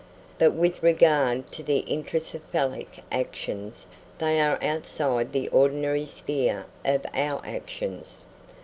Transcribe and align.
But 0.39 0.53
with 0.53 0.81
regard 0.81 1.51
to 1.51 1.61
intracephalic 1.63 3.03
actions, 3.11 3.85
they 4.17 4.41
are 4.41 4.57
outside 4.59 5.31
the 5.31 5.47
ordinary 5.49 6.07
sphere 6.07 6.65
of 6.83 7.05
our 7.13 7.39
actions. 7.45 8.27